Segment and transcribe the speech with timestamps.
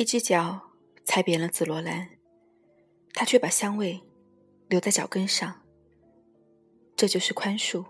[0.00, 0.58] 一只脚
[1.04, 2.08] 踩扁了紫罗兰，
[3.12, 4.00] 他却把香味
[4.66, 5.60] 留在脚跟上。
[6.96, 7.84] 这就是宽恕。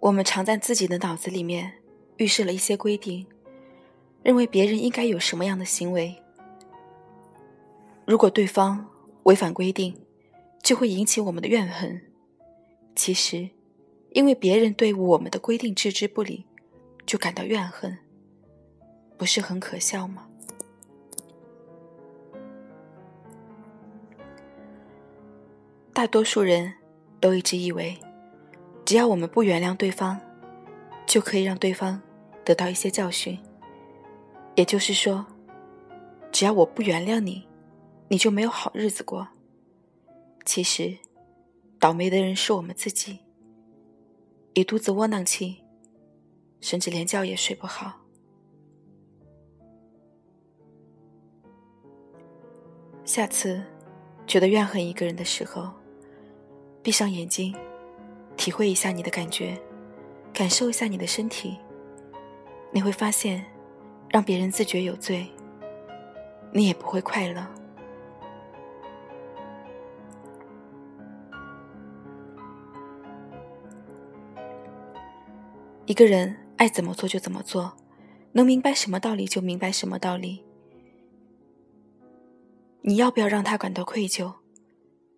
[0.00, 1.74] 我们常在自己的脑子里面
[2.16, 3.26] 预设了一些规定，
[4.22, 6.16] 认为别人应该有什么样的行为。
[8.06, 8.88] 如果对方
[9.24, 9.94] 违反规定，
[10.62, 12.00] 就会引起我们的怨恨。
[12.94, 13.50] 其实，
[14.10, 16.46] 因为别人对我们的规定置之不理，
[17.04, 17.98] 就感到怨恨，
[19.16, 20.28] 不是很可笑吗？
[25.92, 26.72] 大多数人
[27.20, 27.96] 都一直以为。
[28.84, 30.20] 只要我们不原谅对方，
[31.06, 32.00] 就可以让对方
[32.44, 33.38] 得到一些教训。
[34.54, 35.24] 也就是说，
[36.30, 37.46] 只要我不原谅你，
[38.08, 39.28] 你就没有好日子过。
[40.44, 40.96] 其实，
[41.78, 43.20] 倒霉的人是我们自己，
[44.54, 45.62] 一肚子窝囊气，
[46.60, 48.00] 甚至连觉也睡不好。
[53.04, 53.62] 下次
[54.26, 55.70] 觉得怨恨一个人的时候，
[56.82, 57.54] 闭上眼睛。
[58.34, 59.60] 体会一下你的感觉，
[60.32, 61.58] 感受一下你的身体，
[62.72, 63.44] 你会发现，
[64.08, 65.28] 让别人自觉有罪，
[66.52, 67.46] 你也不会快乐。
[75.86, 77.76] 一个人爱怎么做就怎么做，
[78.32, 80.44] 能明白什么道理就明白什么道理。
[82.82, 84.34] 你要不要让他感到愧疚，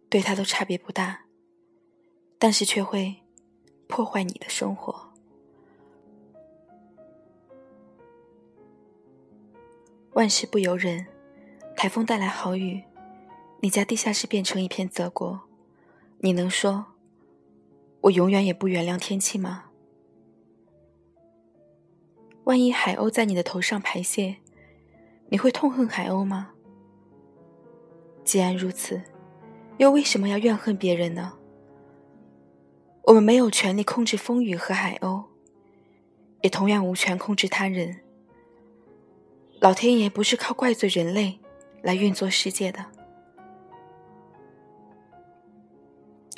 [0.08, 1.22] 对他都差别不大。
[2.36, 3.14] 但是却会
[3.86, 5.12] 破坏你的生活。
[10.12, 11.06] 万事不由人，
[11.74, 12.82] 台风带来好雨，
[13.60, 15.40] 你家地下室变成一片泽国，
[16.18, 16.84] 你能说
[18.02, 19.70] 我永远也不原谅天气吗？
[22.44, 24.36] 万一海鸥在你的头上排泄，
[25.28, 26.50] 你会痛恨海鸥吗？
[28.22, 29.02] 既然如此，
[29.78, 31.34] 又为什么要怨恨别人呢？
[33.04, 35.24] 我们没有权利控制风雨和海鸥，
[36.42, 38.00] 也同样无权控制他人。
[39.60, 41.38] 老天爷不是靠怪罪人类
[41.82, 42.84] 来运作世界的。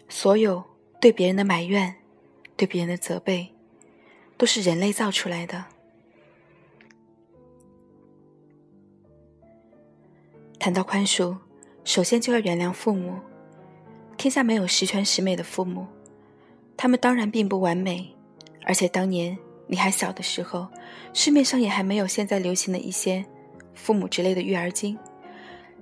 [0.09, 0.63] 所有
[1.01, 1.97] 对别人的埋怨、
[2.57, 3.53] 对别人的责备，
[4.37, 5.67] 都是人类造出来的。
[10.67, 11.37] 谈到宽恕，
[11.85, 13.21] 首先就要原谅父母。
[14.17, 15.87] 天下没有十全十美的父母。
[16.77, 18.13] 他们当然并不完美，
[18.65, 19.39] 而且当年
[19.69, 20.67] 你还小的时候，
[21.13, 23.25] 市面上也还没有现在流行的一些
[23.75, 24.99] 父母之类的育儿经。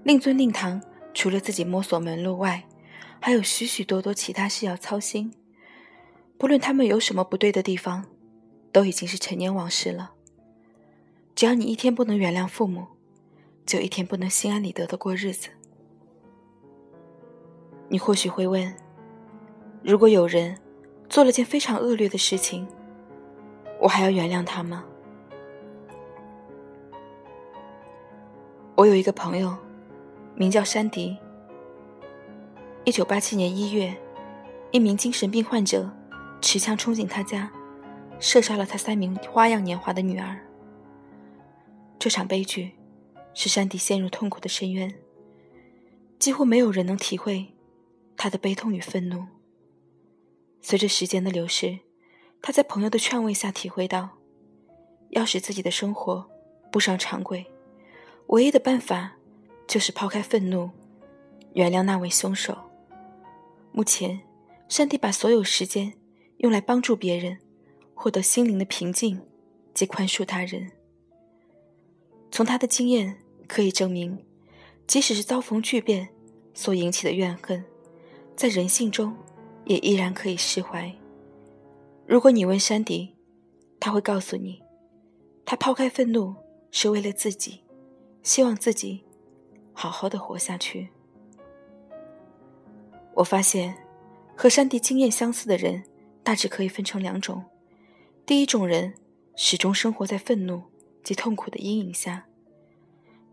[0.03, 0.83] 令尊令堂，
[1.15, 2.65] 除了自己摸索门路外，
[3.21, 5.33] 还有许许多多其他事要操心。
[6.37, 8.05] 不论他们有什么不对的地方，
[8.71, 10.13] 都已经是陈年往事了。
[11.35, 12.89] 只要你一天不能原谅父母，
[13.67, 15.49] 就一天不能心安理得的过日子。
[17.89, 18.75] 你或许会问：
[19.83, 20.59] 如果有人……
[21.07, 22.67] 做了件非常恶劣的事情，
[23.79, 24.85] 我还要原谅他吗？
[28.75, 29.55] 我有一个朋友，
[30.35, 31.17] 名叫山迪。
[32.85, 33.95] 一九八七年一月，
[34.73, 35.89] 一名精神病患者
[36.41, 37.53] 持枪冲进他家，
[38.19, 40.41] 射杀了他三名花样年华的女儿。
[41.99, 42.73] 这场悲剧
[43.35, 44.95] 使山迪陷入痛苦的深渊，
[46.19, 47.49] 几乎没有人能体会
[48.17, 49.27] 他的悲痛与愤怒。
[50.63, 51.81] 随着时间的流逝，
[52.41, 54.11] 他在朋友的劝慰下体会到，
[55.11, 56.31] 要使自己的生活
[56.73, 57.45] 步上常轨，
[58.29, 59.17] 唯一的办法
[59.67, 60.71] 就是抛开愤怒，
[61.55, 62.57] 原谅那位凶手。
[63.73, 64.21] 目前，
[64.69, 65.93] 山迪把所有时间
[66.39, 67.39] 用来帮助别人，
[67.93, 69.21] 获得心灵的平静
[69.75, 70.71] 及宽恕他人。
[72.31, 73.19] 从他的经验
[73.49, 74.19] 可以证明，
[74.87, 76.09] 即使是遭逢巨变
[76.53, 77.65] 所引起的怨恨，
[78.37, 79.17] 在人性中。
[79.67, 80.95] 也依然可以释怀。
[82.07, 83.15] 如果你问山迪，
[83.81, 84.63] 他会告诉你，
[85.43, 86.35] 他抛开愤怒
[86.71, 87.63] 是为了自己，
[88.23, 89.03] 希望自己
[89.73, 90.91] 好好的活下去。
[93.15, 93.75] 我发现，
[94.37, 95.83] 和山迪经验相似的人，
[96.23, 97.43] 大致可以分成两种：
[98.27, 98.93] 第一种人
[99.37, 100.63] 始终生活在愤怒
[101.03, 102.27] 及痛苦的阴影下；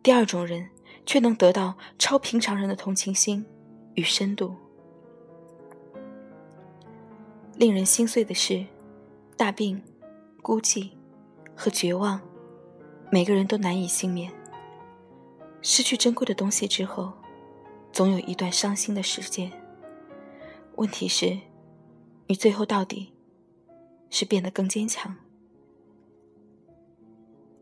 [0.03, 0.67] 第二种人
[1.05, 3.45] 却能得到超平常人的同情心
[3.93, 4.55] 与深度。
[7.55, 8.65] 令人心碎的是，
[9.37, 9.79] 大病、
[10.41, 10.89] 孤寂
[11.55, 12.19] 和绝望，
[13.11, 14.31] 每个人都难以幸免。
[15.61, 17.13] 失去珍贵的东西之后，
[17.93, 19.51] 总有一段伤心的时间。
[20.77, 21.37] 问题是，
[22.25, 23.13] 你最后到底
[24.09, 25.15] 是变得更坚强，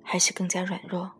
[0.02, 1.12] 还是更加软弱？